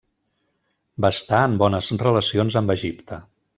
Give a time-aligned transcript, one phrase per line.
[1.05, 3.25] Va estar en bones relacions amb Egipte.